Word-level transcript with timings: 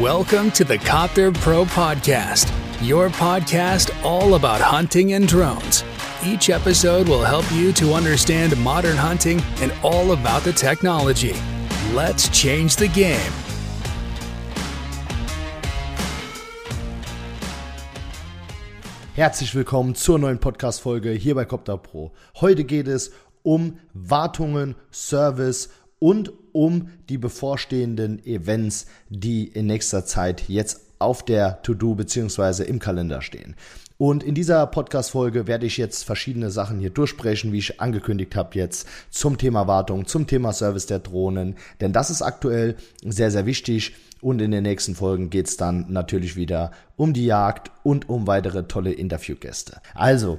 Welcome 0.00 0.50
to 0.52 0.64
the 0.64 0.76
Copter 0.76 1.30
Pro 1.30 1.64
Podcast, 1.64 2.50
your 2.82 3.10
podcast 3.10 3.94
all 4.04 4.34
about 4.34 4.60
hunting 4.60 5.12
and 5.12 5.28
drones. 5.28 5.84
Each 6.26 6.50
episode 6.50 7.08
will 7.08 7.22
help 7.22 7.44
you 7.52 7.72
to 7.74 7.94
understand 7.94 8.56
modern 8.56 8.96
hunting 8.96 9.40
and 9.60 9.72
all 9.84 10.10
about 10.10 10.42
the 10.42 10.52
technology. 10.52 11.32
Let's 11.92 12.28
change 12.30 12.74
the 12.74 12.88
game. 12.88 13.32
Herzlich 19.14 19.54
willkommen 19.54 19.94
zur 19.94 20.18
neuen 20.18 20.40
Podcast-Folge 20.40 21.10
hier 21.12 21.36
bei 21.36 21.44
Copter 21.44 21.78
Pro. 21.78 22.10
Heute 22.40 22.64
geht 22.64 22.88
es 22.88 23.12
um 23.44 23.78
Wartungen, 23.92 24.74
Service 24.90 25.68
und 26.00 26.32
um 26.54 26.88
die 27.08 27.18
bevorstehenden 27.18 28.24
Events, 28.24 28.86
die 29.10 29.48
in 29.48 29.66
nächster 29.66 30.06
Zeit 30.06 30.48
jetzt 30.48 30.80
auf 30.98 31.24
der 31.24 31.60
To-Do 31.62 31.96
bzw. 31.96 32.62
im 32.62 32.78
Kalender 32.78 33.20
stehen. 33.20 33.56
Und 33.96 34.24
in 34.24 34.34
dieser 34.34 34.66
Podcast-Folge 34.66 35.46
werde 35.46 35.66
ich 35.66 35.76
jetzt 35.76 36.04
verschiedene 36.04 36.50
Sachen 36.50 36.80
hier 36.80 36.90
durchsprechen, 36.90 37.52
wie 37.52 37.58
ich 37.58 37.80
angekündigt 37.80 38.34
habe 38.34 38.58
jetzt 38.58 38.88
zum 39.10 39.38
Thema 39.38 39.68
Wartung, 39.68 40.06
zum 40.06 40.26
Thema 40.26 40.52
Service 40.52 40.86
der 40.86 40.98
Drohnen, 40.98 41.56
denn 41.80 41.92
das 41.92 42.10
ist 42.10 42.22
aktuell 42.22 42.76
sehr, 43.04 43.30
sehr 43.30 43.46
wichtig. 43.46 43.94
Und 44.20 44.40
in 44.40 44.50
den 44.50 44.62
nächsten 44.62 44.94
Folgen 44.94 45.28
geht 45.28 45.48
es 45.48 45.58
dann 45.58 45.92
natürlich 45.92 46.34
wieder 46.34 46.70
um 46.96 47.12
die 47.12 47.26
Jagd 47.26 47.70
und 47.82 48.08
um 48.08 48.26
weitere 48.26 48.66
tolle 48.66 48.92
Interviewgäste. 48.92 49.80
Also, 49.94 50.38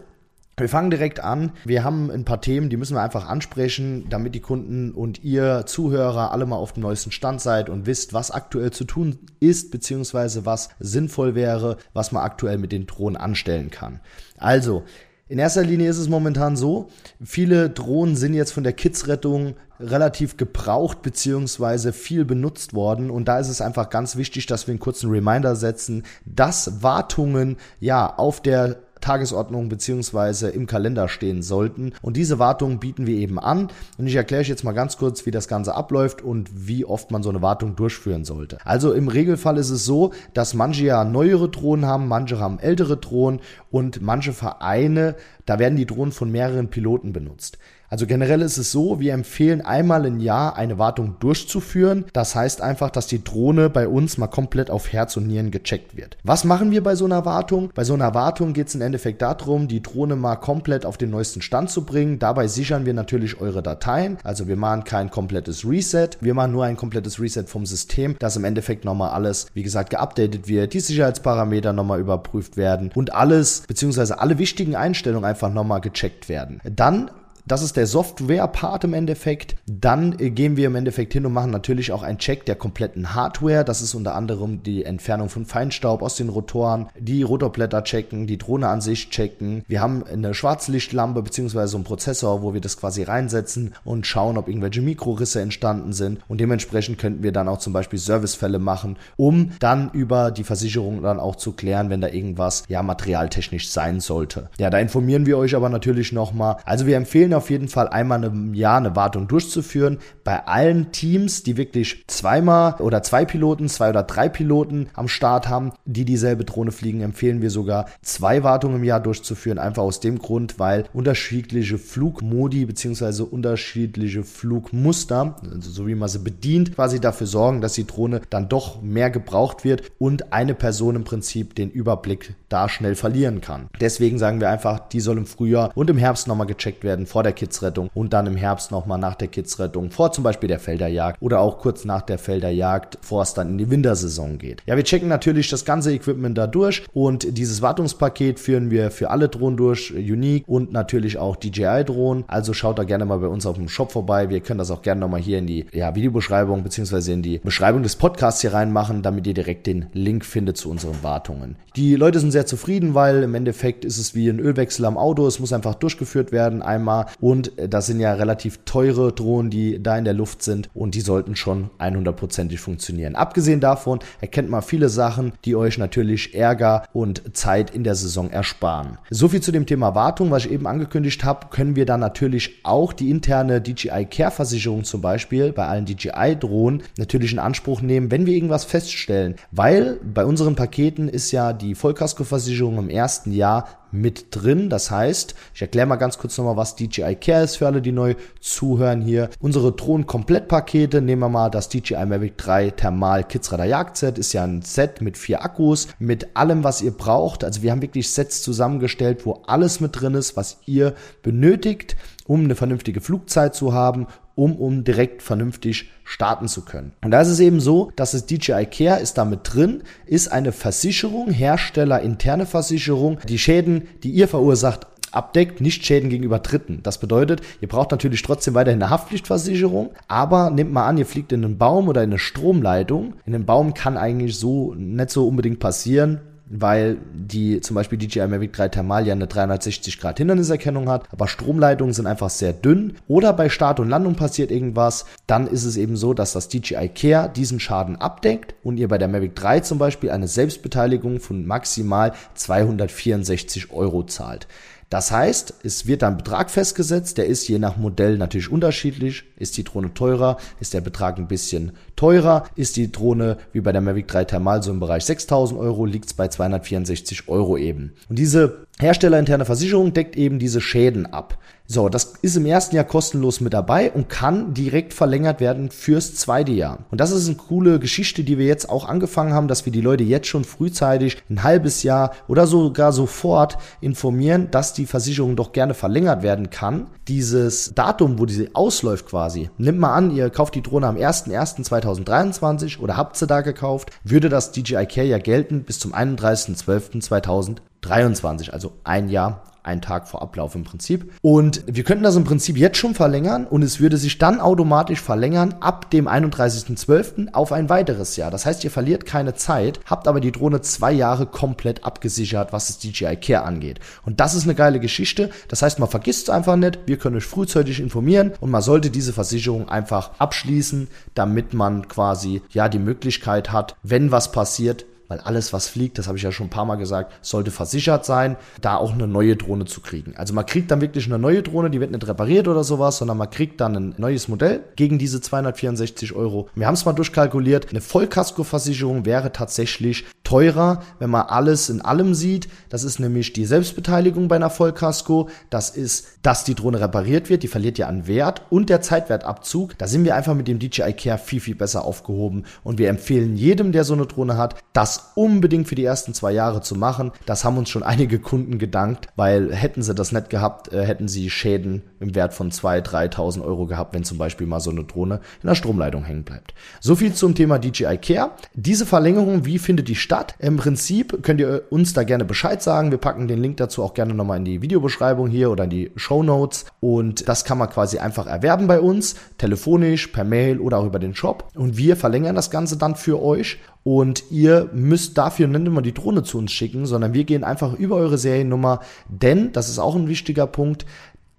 wir 0.58 0.70
fangen 0.70 0.90
direkt 0.90 1.20
an. 1.20 1.52
Wir 1.66 1.84
haben 1.84 2.10
ein 2.10 2.24
paar 2.24 2.40
Themen, 2.40 2.70
die 2.70 2.78
müssen 2.78 2.96
wir 2.96 3.02
einfach 3.02 3.28
ansprechen, 3.28 4.06
damit 4.10 4.36
die 4.36 4.40
Kunden 4.40 4.92
und 4.92 5.24
ihr 5.24 5.66
Zuhörer 5.66 6.32
alle 6.32 6.46
mal 6.46 6.56
auf 6.56 6.74
dem 6.74 6.84
neuesten 6.84 7.12
Stand 7.12 7.42
seid 7.42 7.70
und 7.70 7.86
wisst, 7.86 8.14
was 8.14 8.32
aktuell 8.32 8.72
zu 8.72 8.86
tun 8.86 9.20
ist, 9.40 9.72
beziehungsweise 9.72 10.46
was 10.46 10.70
sinnvoll 10.80 11.36
wäre, 11.36 11.78
was 11.94 12.14
man 12.14 12.24
aktuell 12.24 12.58
mit 12.58 12.72
den 12.72 12.88
Drohnen 12.88 13.18
anstellen 13.18 13.70
kann. 13.70 14.00
Also, 14.38 14.84
in 15.28 15.40
erster 15.40 15.64
Linie 15.64 15.90
ist 15.90 15.98
es 15.98 16.08
momentan 16.08 16.56
so, 16.56 16.88
viele 17.24 17.70
Drohnen 17.70 18.16
sind 18.16 18.36
jetzt 18.36 18.52
von 18.52 18.64
der 18.64 18.74
Kidsrettung 18.74 19.56
relativ 19.80 20.38
gebraucht 20.38 21.02
beziehungsweise 21.02 21.92
viel 21.92 22.24
benutzt 22.24 22.74
worden 22.74 23.10
und 23.10 23.28
da 23.28 23.40
ist 23.40 23.50
es 23.50 23.60
einfach 23.60 23.90
ganz 23.90 24.16
wichtig, 24.16 24.46
dass 24.46 24.68
wir 24.68 24.72
einen 24.72 24.80
kurzen 24.80 25.10
Reminder 25.10 25.56
setzen, 25.56 26.04
dass 26.26 26.84
Wartungen 26.84 27.58
ja 27.80 28.16
auf 28.16 28.40
der 28.40 28.85
Tagesordnung 29.06 29.70
beziehungsweise 29.70 30.50
im 30.50 30.66
Kalender 30.66 31.08
stehen 31.08 31.44
sollten. 31.44 31.94
Und 32.02 32.18
diese 32.18 32.40
Wartung 32.40 32.80
bieten 32.80 33.06
wir 33.06 33.18
eben 33.18 33.38
an. 33.38 33.70
Und 34.00 34.08
ich 34.08 34.16
erkläre 34.16 34.42
euch 34.42 34.50
jetzt 34.50 34.64
mal 34.64 34.72
ganz 34.72 34.98
kurz, 34.98 35.28
wie 35.28 35.32
das 35.32 35.48
Ganze 35.48 35.76
abläuft 35.76 36.24
und 36.24 36.50
wie 36.68 36.86
oft 36.86 37.12
man 37.12 37.22
so 37.22 37.30
eine 37.30 37.44
Wartung 37.44 37.76
durchführen 37.76 38.26
sollte. 38.26 38.58
Also 38.66 38.94
im 38.94 39.08
Regelfall 39.08 39.58
ist 39.58 39.70
es 39.70 39.86
so, 39.86 40.12
dass 40.34 40.56
manche 40.56 40.86
ja 40.86 41.04
neuere 41.04 41.50
Drohnen 41.50 41.86
haben, 41.86 42.08
manche 42.08 42.40
haben 42.40 42.58
ältere 42.58 42.98
Drohnen 42.98 43.42
und 43.70 44.02
manche 44.02 44.34
Vereine, 44.34 45.16
da 45.46 45.60
werden 45.60 45.76
die 45.76 45.86
Drohnen 45.86 46.12
von 46.12 46.32
mehreren 46.32 46.70
Piloten 46.70 47.14
benutzt. 47.14 47.60
Also 47.90 48.08
generell 48.08 48.42
ist 48.42 48.58
es 48.58 48.72
so, 48.72 49.00
wir 49.00 49.14
empfehlen 49.14 49.62
einmal 49.62 50.06
im 50.06 50.20
Jahr 50.20 50.56
eine 50.56 50.78
Wartung 50.78 51.16
durchzuführen. 51.20 52.06
Das 52.14 52.36
heißt 52.36 52.62
einfach, 52.62 52.90
dass 52.90 53.08
die 53.08 53.24
Drohne 53.24 53.70
bei 53.70 53.88
uns 53.88 54.18
mal 54.18 54.28
komplett 54.28 54.70
auf 54.70 54.92
Herz 54.92 55.18
und 55.18 55.28
Nieren 55.28 55.52
gecheckt 55.52 55.96
wird. 55.96 56.18
Was 56.24 56.44
machen 56.44 56.72
wir 56.72 56.84
bei 56.84 56.96
so 56.96 57.06
einer 57.06 57.26
Wartung? 57.26 57.72
Bei 57.76 57.84
so 57.84 57.94
einer 57.94 58.14
Wartung 58.14 58.54
geht 58.54 58.68
es 58.68 58.76
im 58.76 58.82
Endeffekt 58.82 59.22
darum, 59.22 59.68
die 59.68 59.82
Drohne 59.82 60.16
mal 60.16 60.36
komplett 60.36 60.86
auf 60.86 60.98
den 60.98 61.10
neuesten 61.10 61.42
Stand 61.42 61.70
zu 61.70 61.86
bringen. 61.86 62.20
Dabei 62.20 62.48
sichern 62.48 62.86
wir 62.86 62.94
natürlich 62.94 63.40
eure 63.40 63.62
Dateien. 63.62 64.18
Also 64.24 64.48
wir 64.48 64.56
machen 64.56 64.84
kein 64.84 65.12
komplettes 65.12 65.68
Reset. 65.68 66.10
Wir 66.22 66.34
machen 66.34 66.52
nur 66.52 66.66
ein 66.66 66.78
komplettes 66.78 67.20
Reset 67.20 67.46
vom 67.46 67.66
System, 67.66 68.16
dass 68.20 68.36
im 68.36 68.44
Endeffekt 68.44 68.86
nochmal 68.86 69.12
alles, 69.12 69.48
wie 69.54 69.64
gesagt, 69.64 69.92
geupdatet 69.92 70.48
wird, 70.48 70.74
die 70.74 70.80
Sicherheitsparameter 70.80 71.74
nochmal 71.74 72.00
überprüft 72.00 72.58
werden 72.58 72.92
und 72.96 73.14
alles, 73.14 73.64
beziehungsweise 73.68 74.20
alle 74.20 74.38
wichtigen 74.38 74.76
Einstellungen 74.76 75.26
einfach 75.26 75.54
nochmal 75.54 75.82
gecheckt 75.82 76.30
werden. 76.30 76.62
Dann 76.64 77.12
das 77.48 77.62
ist 77.62 77.78
der 77.78 77.88
Software-Part 77.88 78.86
im 78.86 78.94
Endeffekt. 78.94 79.56
Dann 79.68 80.18
äh, 80.20 80.32
gehen 80.32 80.58
wir 80.58 80.68
im 80.68 80.76
Endeffekt 80.76 81.14
hin 81.14 81.26
und 81.26 81.34
machen 81.34 81.52
natürlich 81.52 81.92
auch 81.92 82.04
einen 82.04 82.18
Check 82.18 82.46
der 82.46 82.56
kompletten 82.56 83.14
Hardware. 83.14 83.64
Das 83.64 83.82
ist 83.82 83.94
unter 83.94 84.16
anderem 84.16 84.64
die 84.64 84.84
Entfernung 84.84 85.30
von 85.30 85.46
Feinstaub 85.46 86.02
aus 86.02 86.16
den 86.16 86.30
Rotoren, 86.30 86.88
die 86.98 87.24
Rotorblätter 87.24 87.84
checken, 87.84 88.26
die 88.28 88.38
Drohne 88.38 88.68
an 88.68 88.82
sich 88.82 89.10
checken. 89.10 89.64
Wir 89.68 89.82
haben 89.82 90.04
eine 90.04 90.34
Schwarzlichtlampe 90.34 91.22
beziehungsweise 91.22 91.76
einen 91.76 91.84
Prozessor, 91.84 92.42
wo 92.42 92.54
wir 92.54 92.62
das 92.62 92.78
quasi 92.78 93.04
reinsetzen 93.04 93.76
und 93.84 94.08
schauen, 94.08 94.38
ob 94.38 94.48
irgendwelche 94.48 94.82
Mikrorisse 94.82 95.42
entstanden 95.42 95.94
sind. 95.94 96.20
Und 96.28 96.42
dementsprechend 96.42 96.98
könnten 96.98 97.24
wir 97.24 97.32
dann 97.32 97.48
auch 97.48 97.60
zum 97.60 97.74
Beispiel 97.74 98.00
Servicefälle 98.00 98.60
machen, 98.60 98.98
um 99.18 99.52
dann 99.60 99.92
über 99.92 100.32
die 100.32 100.44
Versicherung 100.44 101.04
dann 101.04 101.20
auch 101.20 101.36
zu 101.36 101.52
klären, 101.52 101.90
wenn 101.90 102.02
da 102.02 102.08
irgendwas 102.08 102.64
ja 102.68 102.82
materialtechnisch 102.82 103.70
sein 103.70 104.00
sollte. 104.00 104.50
Ja, 104.58 104.70
da 104.70 104.80
informieren 104.80 105.26
wir 105.26 105.38
euch 105.38 105.56
aber 105.56 105.70
natürlich 105.70 106.12
nochmal. 106.12 106.58
Also 106.66 106.88
wir 106.88 106.98
empfehlen 106.98 107.35
auf 107.38 107.50
jeden 107.50 107.68
Fall 107.68 107.88
einmal 107.88 108.24
im 108.24 108.54
Jahr 108.54 108.78
eine 108.78 108.96
Wartung 108.96 109.28
durchzuführen. 109.28 110.00
Bei 110.24 110.48
allen 110.48 110.92
Teams, 110.92 111.44
die 111.44 111.58
wirklich 111.58 112.04
zweimal 112.08 112.76
oder 112.80 113.04
zwei 113.04 113.26
Piloten, 113.26 113.70
zwei 113.70 113.90
oder 113.90 114.04
drei 114.04 114.30
Piloten 114.30 114.88
am 114.94 115.08
Start 115.08 115.50
haben, 115.50 115.74
die 115.86 116.06
dieselbe 116.06 116.46
Drohne 116.46 116.72
fliegen, 116.72 117.02
empfehlen 117.02 117.42
wir 117.42 117.50
sogar 117.50 117.86
zwei 118.02 118.44
Wartungen 118.44 118.78
im 118.78 118.84
Jahr 118.84 119.00
durchzuführen. 119.00 119.60
Einfach 119.60 119.84
aus 119.84 120.00
dem 120.00 120.20
Grund, 120.20 120.60
weil 120.60 120.86
unterschiedliche 120.94 121.78
Flugmodi 121.78 122.66
bzw. 122.66 123.24
unterschiedliche 123.24 124.24
Flugmuster, 124.24 125.36
also 125.52 125.70
so 125.70 125.88
wie 125.88 125.96
man 125.96 126.10
sie 126.10 126.20
bedient, 126.20 126.76
quasi 126.76 127.00
dafür 127.00 127.28
sorgen, 127.28 127.62
dass 127.62 127.74
die 127.74 127.88
Drohne 127.88 128.22
dann 128.30 128.50
doch 128.50 128.82
mehr 128.82 129.10
gebraucht 129.10 129.64
wird 129.64 129.84
und 129.98 130.34
eine 130.34 130.54
Person 130.54 130.96
im 130.96 131.04
Prinzip 131.04 131.56
den 131.56 131.70
Überblick 131.70 132.36
da 132.50 132.70
schnell 132.70 132.96
verlieren 132.96 133.42
kann. 133.42 133.70
Deswegen 133.80 134.18
sagen 134.18 134.40
wir 134.40 134.50
einfach, 134.50 134.80
die 134.80 135.00
soll 135.00 135.18
im 135.18 135.26
Frühjahr 135.26 135.72
und 135.76 135.90
im 135.90 135.98
Herbst 135.98 136.28
nochmal 136.28 136.48
gecheckt 136.48 136.84
werden 136.84 137.06
vor 137.06 137.24
der 137.26 137.34
Kidsrettung 137.34 137.90
und 137.94 138.14
dann 138.14 138.28
im 138.28 138.38
Herbst 138.38 138.72
nochmal 138.72 138.98
nach 138.98 139.16
der 139.16 139.28
Kidsrettung 139.28 139.92
vor 139.92 140.12
zum 140.12 140.24
Beispiel 140.24 140.48
der 140.48 140.60
Felderjagd 140.60 141.22
oder 141.22 141.42
auch 141.42 141.58
kurz 141.58 141.84
nach 141.84 142.02
der 142.02 142.18
Felderjagd, 142.18 143.02
bevor 143.02 143.24
es 143.24 143.34
dann 143.34 143.50
in 143.50 143.58
die 143.58 143.70
Wintersaison 143.70 144.38
geht. 144.38 144.64
Ja, 144.66 144.78
wir 144.78 144.84
checken 144.84 145.10
natürlich 145.10 145.50
das 145.50 145.66
ganze 145.66 145.94
Equipment 145.94 146.38
da 146.38 146.48
durch 146.48 146.86
und 146.94 147.38
dieses 147.38 147.62
Wartungspaket 147.62 148.40
führen 148.40 148.72
wir 148.72 148.92
für 148.92 149.10
alle 149.10 149.28
Drohnen 149.28 149.58
durch, 149.58 149.94
Unique 149.94 150.48
und 150.48 150.72
natürlich 150.72 151.18
auch 151.18 151.36
DJI-Drohnen. 151.36 152.24
Also 152.28 152.54
schaut 152.54 152.80
da 152.80 152.84
gerne 152.84 153.06
mal 153.06 153.20
bei 153.20 153.28
uns 153.28 153.46
auf 153.46 153.56
dem 153.56 153.68
Shop 153.68 153.92
vorbei. 153.92 154.30
Wir 154.30 154.40
können 154.40 154.60
das 154.60 154.72
auch 154.72 154.82
gerne 154.82 155.02
nochmal 155.02 155.22
hier 155.22 155.40
in 155.40 155.48
die 155.48 155.66
ja, 155.74 155.96
Videobeschreibung 155.96 156.64
beziehungsweise 156.64 157.12
in 157.12 157.22
die 157.22 157.40
Beschreibung 157.40 157.84
des 157.84 157.96
Podcasts 157.96 158.42
hier 158.42 158.54
reinmachen, 158.54 159.02
damit 159.02 159.28
ihr 159.28 159.34
direkt 159.34 159.68
den 159.68 159.88
Link 159.94 160.26
findet 160.26 160.58
zu 160.58 160.70
unseren 160.70 161.02
Wartungen. 161.04 161.56
Die 161.76 161.96
Leute 161.96 162.20
sind 162.20 162.32
sehr 162.32 162.46
zufrieden, 162.46 162.94
weil 162.94 163.24
im 163.24 163.36
Endeffekt 163.36 163.84
ist 163.84 163.98
es 163.98 164.16
wie 164.16 164.30
ein 164.30 164.40
Ölwechsel 164.40 164.86
am 164.86 164.98
Auto. 164.98 165.28
Es 165.28 165.40
muss 165.40 165.52
einfach 165.52 165.76
durchgeführt 165.76 166.32
werden 166.32 166.62
einmal 166.62 167.08
und 167.20 167.58
äh, 167.58 167.70
das 167.70 167.88
sind 167.88 168.00
ja 168.00 168.14
relativ 168.14 168.60
teure 168.66 169.12
Drohnen, 169.12 169.50
die 169.50 169.82
da 169.82 169.98
in 169.98 170.06
der 170.06 170.14
Luft 170.14 170.44
sind 170.44 170.70
und 170.74 170.96
die 170.96 171.02
sollten 171.02 171.36
schon 171.36 171.70
100%ig 171.80 172.60
funktionieren. 172.60 173.16
Abgesehen 173.16 173.60
davon 173.60 174.00
erkennt 174.22 174.50
man 174.50 174.62
viele 174.62 174.90
Sachen, 174.90 175.34
die 175.46 175.56
euch 175.56 175.78
natürlich 175.78 176.36
Ärger 176.36 176.84
und 176.94 177.36
Zeit 177.36 177.72
in 177.72 177.84
der 177.84 177.96
Saison 177.96 178.30
ersparen. 178.30 178.98
So 179.10 179.28
viel 179.28 179.42
zu 179.42 179.52
dem 179.52 179.66
Thema 179.66 179.96
Wartung, 179.96 180.32
was 180.32 180.46
ich 180.46 180.52
eben 180.52 180.68
angekündigt 180.68 181.24
habe, 181.24 181.48
können 181.50 181.76
wir 181.76 181.86
dann 181.86 182.00
natürlich 182.00 182.62
auch 182.64 182.94
die 182.94 183.10
interne 183.10 183.62
DJI 183.62 184.06
Care 184.06 184.32
Versicherung 184.32 184.84
zum 184.84 185.02
Beispiel 185.02 185.52
bei 185.52 185.68
allen 185.68 185.86
DJI 185.86 186.36
Drohnen 186.40 186.84
natürlich 186.98 187.32
in 187.32 187.40
Anspruch 187.40 187.82
nehmen, 187.82 188.12
wenn 188.12 188.26
wir 188.26 188.34
irgendwas 188.34 188.66
feststellen, 188.66 189.36
weil 189.52 190.00
bei 190.04 190.26
unseren 190.26 190.56
Paketen 190.56 191.10
ist 191.10 191.32
ja 191.32 191.54
die 191.54 191.76
Vollkaskoversicherung 191.76 192.78
im 192.78 192.90
ersten 192.90 193.32
Jahr 193.32 193.68
mit 193.96 194.28
drin. 194.32 194.70
Das 194.70 194.92
heißt, 194.92 195.36
ich 195.54 195.62
erkläre 195.62 195.88
mal 195.88 195.96
ganz 195.96 196.18
kurz 196.18 196.38
nochmal, 196.38 196.58
was 196.58 196.76
DJI 196.76 197.16
Care 197.16 197.44
ist 197.44 197.58
für 197.58 197.68
alle, 197.68 197.82
die 197.82 197.92
neu 197.92 198.16
zuhören 198.40 199.02
hier. 199.02 199.30
Unsere 199.40 199.72
Drohnen-Komplettpakete, 199.72 201.02
nehmen 201.02 201.22
wir 201.22 201.30
mal 201.30 201.50
das 201.50 201.70
DJI 201.70 202.06
Mavic 202.06 202.38
3 202.38 202.72
Thermal 202.72 203.24
Kidsradar 203.24 203.66
Jagdset, 203.66 204.18
ist 204.18 204.34
ja 204.34 204.44
ein 204.44 204.62
Set 204.62 205.02
mit 205.02 205.18
vier 205.18 205.44
Akkus, 205.44 205.88
mit 206.00 206.36
allem, 206.36 206.64
was 206.64 206.82
ihr 206.82 206.92
braucht. 206.92 207.44
Also 207.44 207.62
wir 207.62 207.72
haben 207.72 207.82
wirklich 207.82 208.10
Sets 208.10 208.42
zusammengestellt, 208.42 209.26
wo 209.26 209.42
alles 209.48 209.80
mit 209.80 210.00
drin 210.00 210.16
ist, 210.16 210.38
was 210.38 210.58
ihr 210.66 210.94
benötigt, 211.24 211.96
um 212.28 212.44
eine 212.44 212.56
vernünftige 212.56 213.02
Flugzeit 213.02 213.56
zu 213.56 213.74
haben 213.74 214.08
um, 214.36 214.56
um 214.56 214.84
direkt 214.84 215.22
vernünftig 215.22 215.92
starten 216.04 216.48
zu 216.48 216.64
können. 216.64 216.92
Und 217.04 217.12
da 217.12 217.22
ist 217.22 217.30
es 217.30 217.40
eben 217.40 217.60
so, 217.60 217.92
dass 217.96 218.12
das 218.12 218.26
DJI 218.26 218.66
Care 218.66 219.00
ist 219.00 219.18
damit 219.18 219.42
drin, 219.44 219.84
ist 220.06 220.32
eine 220.32 220.52
Versicherung, 220.52 221.32
Hersteller 221.32 222.02
interne 222.02 222.46
Versicherung, 222.46 223.20
die 223.28 223.40
Schäden, 223.40 223.88
die 224.04 224.12
ihr 224.12 224.28
verursacht, 224.28 224.88
abdeckt, 225.12 225.62
nicht 225.62 225.86
Schäden 225.86 226.10
gegenüber 226.10 226.40
Dritten. 226.40 226.82
Das 226.84 227.00
bedeutet, 227.00 227.42
ihr 227.62 227.70
braucht 227.70 227.92
natürlich 227.92 228.22
trotzdem 228.22 228.54
weiterhin 228.54 228.82
eine 228.82 228.92
Haftpflichtversicherung, 228.92 229.92
aber 230.08 230.50
nehmt 230.50 230.74
mal 230.74 230.86
an, 230.88 230.98
ihr 230.98 231.06
fliegt 231.06 231.32
in 231.32 231.44
einen 231.44 231.58
Baum 231.58 231.88
oder 231.88 232.04
in 232.04 232.10
eine 232.10 232.20
Stromleitung. 232.20 233.14
In 233.26 233.34
einen 233.34 233.46
Baum 233.46 233.74
kann 233.74 233.98
eigentlich 233.98 234.38
so 234.38 234.74
nicht 234.76 235.10
so 235.10 235.28
unbedingt 235.28 235.60
passieren, 235.60 236.20
weil 236.48 236.98
die 237.14 237.62
zum 237.62 237.76
Beispiel 237.76 237.98
DJI 237.98 238.28
Mavic 238.28 238.54
3 238.54 238.70
Thermal 238.70 239.08
ja 239.08 239.14
eine 239.14 239.28
360 239.28 240.00
Grad 240.00 240.18
Hinderniserkennung 240.18 240.90
hat, 240.90 241.08
aber 241.12 241.28
Stromleitungen 241.28 241.94
sind 241.94 242.08
einfach 242.08 242.30
sehr 242.30 242.54
dünn 242.54 242.96
oder 243.08 243.34
bei 243.34 243.50
Start 243.50 243.80
und 243.80 243.90
Landung 243.90 244.16
passiert 244.16 244.52
irgendwas, 244.52 245.06
dann 245.28 245.48
ist 245.48 245.66
es 245.66 245.78
eben 245.78 245.98
so, 245.98 246.14
dass 246.14 246.34
das 246.34 246.50
DJI 246.50 246.90
Care 246.90 247.30
diesen 247.30 247.60
Schaden 247.60 247.96
abdeckt 247.96 248.56
und 248.64 248.78
ihr 248.78 248.88
bei 248.88 248.98
der 248.98 249.08
Mavic 249.08 249.36
3 249.36 249.62
zum 249.62 249.78
Beispiel 249.78 250.12
eine 250.12 250.28
Selbstbeteiligung 250.28 251.20
von 251.20 251.46
maximal 251.46 252.14
264 252.36 253.72
Euro 253.72 254.04
zahlt. 254.04 254.48
Das 254.96 255.12
heißt, 255.12 255.56
es 255.64 255.88
wird 255.88 256.04
ein 256.04 256.16
Betrag 256.16 256.50
festgesetzt, 256.50 257.18
der 257.18 257.26
ist 257.26 257.50
je 257.50 257.60
nach 257.60 257.76
Modell 257.76 258.18
natürlich 258.18 258.50
unterschiedlich. 258.50 259.26
Ist 259.36 259.58
die 259.58 259.66
Drohne 259.66 259.94
teurer, 259.94 260.38
ist 260.62 260.74
der 260.74 260.80
Betrag 260.80 261.18
ein 261.18 261.28
bisschen 261.28 261.74
teurer. 261.98 262.46
Ist 262.56 262.78
die 262.78 262.94
Drohne 262.94 263.36
wie 263.52 263.60
bei 263.60 263.74
der 263.74 263.82
Mavic 263.82 264.08
3 264.08 264.24
Thermal 264.24 264.64
so 264.64 264.72
im 264.72 264.80
Bereich 264.80 265.04
6000 265.04 265.60
Euro, 265.60 265.86
liegt 265.86 266.06
es 266.06 266.14
bei 266.14 266.30
264 266.30 267.28
Euro 267.28 267.58
eben. 267.58 267.92
Und 268.08 268.18
diese 268.20 268.65
herstellerinterne 268.80 269.46
Versicherung 269.46 269.94
deckt 269.94 270.16
eben 270.16 270.40
diese 270.40 270.62
Schäden 270.62 271.06
ab. 271.06 271.38
So, 271.68 271.90
das 271.90 272.14
ist 272.22 272.36
im 272.36 272.46
ersten 272.46 272.76
Jahr 272.76 272.86
kostenlos 272.86 273.42
mit 273.42 273.54
dabei 273.54 273.92
und 273.92 274.08
kann 274.08 274.54
direkt 274.54 274.94
verlängert 274.94 275.40
werden 275.40 275.72
fürs 275.72 276.14
zweite 276.14 276.52
Jahr. 276.52 276.80
Und 276.92 277.02
das 277.02 277.10
ist 277.10 277.26
eine 277.26 277.38
coole 277.38 277.80
Geschichte, 277.80 278.24
die 278.24 278.38
wir 278.38 278.46
jetzt 278.46 278.70
auch 278.70 278.88
angefangen 278.88 279.34
haben, 279.34 279.48
dass 279.48 279.66
wir 279.66 279.74
die 279.74 279.82
Leute 279.82 280.04
jetzt 280.04 280.28
schon 280.28 280.44
frühzeitig 280.44 281.18
ein 281.28 281.42
halbes 281.42 281.82
Jahr 281.82 282.12
oder 282.28 282.46
sogar 282.46 282.94
sofort 282.94 283.58
informieren, 283.82 284.52
dass 284.52 284.74
die 284.74 284.86
Versicherung 284.86 285.36
doch 285.36 285.54
gerne 285.54 285.74
verlängert 285.74 286.22
werden 286.22 286.52
kann. 286.52 286.86
Dieses 287.08 287.74
Datum, 287.74 288.20
wo 288.20 288.28
diese 288.28 288.50
ausläuft 288.54 289.08
quasi, 289.08 289.50
nimmt 289.58 289.80
mal 289.80 289.96
an, 289.96 290.16
ihr 290.16 290.30
kauft 290.30 290.54
die 290.54 290.62
Drohne 290.62 290.86
am 290.86 290.98
01.01.2023 290.98 292.80
oder 292.80 292.96
habt 292.96 293.18
sie 293.18 293.26
da 293.26 293.42
gekauft, 293.42 293.90
würde 294.04 294.30
das 294.30 294.52
DJI 294.52 294.86
Care 294.86 295.08
ja 295.08 295.18
gelten 295.18 295.64
bis 295.64 295.80
zum 295.80 295.96
31.12.2023, 295.96 297.58
also 297.90 298.74
ein 298.84 299.10
Jahr 299.10 299.44
ein 299.66 299.82
Tag 299.82 300.08
vor 300.08 300.22
Ablauf 300.22 300.56
im 300.56 300.64
Prinzip. 300.64 301.12
Und 301.22 301.64
wir 301.66 301.84
könnten 301.84 302.04
das 302.04 302.16
im 302.16 302.24
Prinzip 302.24 302.58
jetzt 302.58 302.78
schon 302.78 302.94
verlängern 302.94 303.46
und 303.46 303.64
es 303.64 303.80
würde 303.80 303.98
sich 303.98 304.18
dann 304.18 304.40
automatisch 304.40 305.02
verlängern 305.02 305.56
ab 305.60 305.90
dem 305.92 306.08
31.12. 306.08 307.34
auf 307.34 307.52
ein 307.52 307.70
weiteres 307.70 308.16
Jahr. 308.16 308.32
Das 308.32 308.46
heißt, 308.46 308.64
ihr 308.64 308.72
verliert 308.72 309.06
keine 309.06 309.34
Zeit, 309.34 309.80
habt 309.86 310.08
aber 310.08 310.20
die 310.20 310.32
Drohne 310.32 310.62
zwei 310.62 310.92
Jahre 310.92 311.26
komplett 311.26 311.84
abgesichert, 311.84 312.54
was 312.54 312.68
das 312.68 312.80
DJI 312.80 313.16
Care 313.18 313.44
angeht. 313.44 313.80
Und 314.04 314.20
das 314.20 314.36
ist 314.36 314.44
eine 314.44 314.56
geile 314.56 314.80
Geschichte. 314.80 315.32
Das 315.48 315.62
heißt, 315.62 315.80
man 315.80 315.90
vergisst 315.90 316.24
es 316.24 316.30
einfach 316.30 316.56
nicht. 316.56 316.80
Wir 316.86 316.98
können 316.98 317.18
euch 317.18 317.26
frühzeitig 317.26 317.80
informieren 317.80 318.34
und 318.40 318.52
man 318.52 318.62
sollte 318.62 318.92
diese 318.92 319.14
Versicherung 319.14 319.68
einfach 319.70 320.12
abschließen, 320.20 320.88
damit 321.16 321.54
man 321.54 321.88
quasi 321.88 322.42
ja 322.52 322.70
die 322.70 322.80
Möglichkeit 322.80 323.52
hat, 323.52 323.76
wenn 323.82 324.12
was 324.12 324.32
passiert, 324.32 324.86
weil 325.08 325.20
alles, 325.20 325.54
was 325.54 325.68
fliegt, 325.68 325.98
das 325.98 326.08
habe 326.08 326.18
ich 326.18 326.24
ja 326.24 326.32
schon 326.32 326.48
ein 326.48 326.52
paar 326.52 326.66
Mal 326.66 326.76
gesagt, 326.76 327.14
sollte 327.22 327.52
versichert 327.52 328.06
sein, 328.06 328.38
da 328.62 328.78
auch 328.78 328.94
eine 328.94 329.08
neue 329.08 329.36
Drohne 329.36 329.66
zu 329.66 329.82
kriegen. 329.82 330.16
Also 330.18 330.34
man 330.34 330.46
kriegt 330.46 330.72
dann 330.72 330.82
wirklich 330.82 331.06
eine 331.06 331.20
neue 331.20 331.44
Drohne, 331.44 331.70
die 331.70 331.80
wird 331.80 331.92
nicht 331.92 332.08
repariert 332.08 332.48
oder 332.48 332.64
sowas, 332.64 332.98
sondern 332.98 333.18
man 333.18 333.30
kriegt 333.30 333.62
dann 333.62 333.76
ein 333.76 333.96
neues 333.98 334.28
Modell 334.28 334.64
gegen 334.76 334.98
diese 334.98 335.22
264 335.22 336.14
Euro. 336.14 336.50
Wir 336.56 336.68
haben 336.68 336.74
es 336.74 336.86
mal 336.86 336.94
durchkalkuliert, 336.94 337.70
eine 337.70 337.82
Vollkaskoversicherung 337.82 339.06
wäre 339.06 339.32
tatsächlich 339.32 340.06
teurer, 340.26 340.82
wenn 341.00 341.10
man 341.10 341.28
alles 341.28 341.70
in 341.70 341.80
allem 341.80 342.14
sieht. 342.14 342.50
Das 342.68 342.84
ist 342.84 343.00
nämlich 343.00 343.32
die 343.32 343.46
Selbstbeteiligung 343.46 344.28
bei 344.28 344.36
einer 344.36 344.50
Vollkasko, 344.50 345.30
das 345.50 345.70
ist, 345.70 346.08
dass 346.22 346.44
die 346.44 346.56
Drohne 346.56 346.82
repariert 346.82 347.30
wird, 347.30 347.44
die 347.44 347.48
verliert 347.48 347.78
ja 347.78 347.88
an 347.88 348.08
Wert 348.08 348.42
und 348.50 348.70
der 348.70 348.82
Zeitwertabzug. 348.82 349.78
Da 349.78 349.88
sind 349.88 350.04
wir 350.04 350.16
einfach 350.16 350.34
mit 350.34 350.50
dem 350.50 350.60
DJI 350.60 350.94
Care 350.94 351.18
viel, 351.18 351.40
viel 351.40 351.56
besser 351.56 351.86
aufgehoben 351.86 352.44
und 352.64 352.78
wir 352.78 352.90
empfehlen 352.90 353.38
jedem, 353.38 353.72
der 353.72 353.86
so 353.86 353.94
eine 353.94 354.08
Drohne 354.08 354.38
hat, 354.38 354.56
das 354.74 355.12
unbedingt 355.16 355.68
für 355.68 355.76
die 355.76 355.86
ersten 355.86 356.14
zwei 356.14 356.32
Jahre 356.32 356.62
zu 356.62 356.76
machen. 356.76 357.12
Das 357.26 357.46
haben 357.46 357.58
uns 357.58 357.70
schon 357.70 357.84
einige 357.96 358.20
Kunden 358.20 358.58
gedankt, 358.58 359.08
weil 359.16 359.54
hätten 359.54 359.82
sie 359.84 359.96
das 359.96 360.12
nicht 360.12 360.30
gehabt, 360.30 360.74
äh, 360.74 360.86
hätten 360.86 361.08
sie 361.08 361.30
Schäden 361.30 361.84
im 362.00 362.16
Wert 362.16 362.34
von 362.34 362.52
2.000, 362.52 363.14
3.000 363.14 363.44
Euro 363.44 363.68
gehabt, 363.68 363.94
wenn 363.94 364.04
zum 364.04 364.18
Beispiel 364.18 364.48
mal 364.48 364.60
so 364.60 364.72
eine 364.72 364.84
Drohne 364.84 365.22
in 365.42 365.48
der 365.48 365.56
Stromleitung 365.56 366.04
hängen 366.04 366.24
bleibt. 366.24 366.54
So 366.80 366.96
viel 366.96 367.14
zum 367.14 367.36
Thema 367.36 367.60
DJI 367.60 367.98
Care. 367.98 368.32
Diese 368.54 368.86
Verlängerung, 368.86 369.46
wie 369.46 369.60
findet 369.60 369.88
die 369.88 369.96
statt? 369.96 370.15
Im 370.40 370.58
Prinzip 370.58 371.24
könnt 371.24 371.40
ihr 371.40 371.64
uns 371.70 371.94
da 371.94 372.04
gerne 372.04 372.26
Bescheid 372.26 372.62
sagen. 372.62 372.92
Wir 372.92 372.98
packen 372.98 373.28
den 373.28 373.42
Link 373.42 373.58
dazu 373.58 373.84
auch 373.84 373.94
gerne 373.94 374.14
nochmal 374.14 374.38
in 374.38 374.46
die 374.46 374.62
Videobeschreibung 374.62 375.28
hier 375.28 375.52
oder 375.52 375.66
in 375.66 375.70
die 375.70 375.92
Show 375.96 376.24
Notes. 376.24 376.66
Und 376.80 377.28
das 377.28 377.46
kann 377.46 377.58
man 377.58 377.70
quasi 377.70 378.00
einfach 378.00 378.28
erwerben 378.28 378.68
bei 378.68 378.80
uns, 378.80 379.16
telefonisch, 379.38 380.08
per 380.08 380.24
Mail 380.24 380.60
oder 380.60 380.80
auch 380.80 380.86
über 380.86 381.00
den 381.00 381.16
Shop. 381.16 381.50
Und 381.56 381.78
wir 381.78 381.96
verlängern 381.96 382.36
das 382.36 382.52
Ganze 382.52 382.78
dann 382.78 382.96
für 382.96 383.22
euch 383.22 383.60
und 383.84 384.32
ihr 384.32 384.70
müsst 384.74 385.16
dafür 385.18 385.48
nicht 385.48 385.68
immer 385.68 385.84
die 385.84 385.94
Drohne 385.94 386.24
zu 386.24 386.40
uns 386.40 386.52
schicken, 386.52 386.88
sondern 386.88 387.14
wir 387.14 387.24
gehen 387.24 387.44
einfach 387.44 387.74
über 387.74 387.98
eure 387.98 388.18
Seriennummer, 388.18 388.80
denn, 389.08 389.52
das 389.52 389.70
ist 389.70 389.78
auch 389.78 389.96
ein 389.96 390.08
wichtiger 390.08 390.48
Punkt, 390.48 390.88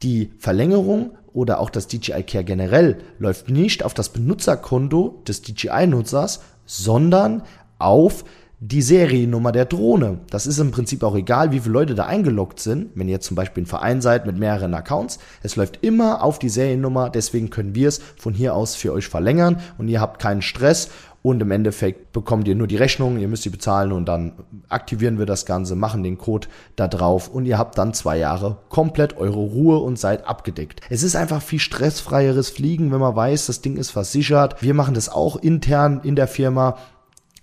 die 0.04 0.30
Verlängerung 0.38 1.16
oder 1.32 1.58
auch 1.58 1.70
das 1.70 1.88
DJI 1.88 2.22
Care 2.22 2.44
generell 2.44 2.98
läuft 3.18 3.50
nicht 3.50 3.84
auf 3.84 3.94
das 3.94 4.10
Benutzerkonto 4.10 5.22
des 5.26 5.42
DJI-Nutzers, 5.42 6.40
sondern 6.66 7.42
auf 7.78 8.24
die 8.58 8.80
Seriennummer 8.80 9.52
der 9.52 9.66
Drohne. 9.66 10.20
Das 10.30 10.46
ist 10.46 10.58
im 10.58 10.70
Prinzip 10.70 11.02
auch 11.02 11.14
egal, 11.14 11.52
wie 11.52 11.60
viele 11.60 11.74
Leute 11.74 11.94
da 11.94 12.06
eingeloggt 12.06 12.58
sind. 12.58 12.90
Wenn 12.94 13.08
ihr 13.08 13.20
zum 13.20 13.34
Beispiel 13.34 13.64
ein 13.64 13.66
Verein 13.66 14.00
seid 14.00 14.24
mit 14.24 14.38
mehreren 14.38 14.72
Accounts, 14.72 15.18
es 15.42 15.56
läuft 15.56 15.80
immer 15.82 16.22
auf 16.22 16.38
die 16.38 16.48
Seriennummer, 16.48 17.10
deswegen 17.10 17.50
können 17.50 17.74
wir 17.74 17.88
es 17.88 18.00
von 18.16 18.32
hier 18.32 18.54
aus 18.54 18.74
für 18.74 18.92
euch 18.92 19.08
verlängern 19.08 19.60
und 19.76 19.88
ihr 19.88 20.00
habt 20.00 20.22
keinen 20.22 20.40
Stress 20.40 20.88
und 21.26 21.42
im 21.42 21.50
Endeffekt 21.50 22.12
bekommt 22.12 22.46
ihr 22.46 22.54
nur 22.54 22.68
die 22.68 22.76
Rechnung, 22.76 23.18
ihr 23.18 23.26
müsst 23.26 23.42
sie 23.42 23.50
bezahlen 23.50 23.90
und 23.90 24.06
dann 24.06 24.32
aktivieren 24.68 25.18
wir 25.18 25.26
das 25.26 25.44
Ganze, 25.44 25.74
machen 25.74 26.04
den 26.04 26.18
Code 26.18 26.46
da 26.76 26.86
drauf 26.88 27.28
und 27.28 27.46
ihr 27.46 27.58
habt 27.58 27.76
dann 27.76 27.92
zwei 27.92 28.16
Jahre 28.16 28.58
komplett 28.68 29.16
eure 29.16 29.40
Ruhe 29.40 29.78
und 29.78 29.98
seid 29.98 30.26
abgedeckt. 30.26 30.82
Es 30.88 31.02
ist 31.02 31.16
einfach 31.16 31.42
viel 31.42 31.58
stressfreieres 31.58 32.50
Fliegen, 32.50 32.92
wenn 32.92 33.00
man 33.00 33.16
weiß, 33.16 33.46
das 33.46 33.60
Ding 33.60 33.76
ist 33.76 33.90
versichert. 33.90 34.62
Wir 34.62 34.72
machen 34.72 34.94
das 34.94 35.08
auch 35.08 35.34
intern 35.34 36.00
in 36.04 36.14
der 36.14 36.28
Firma. 36.28 36.78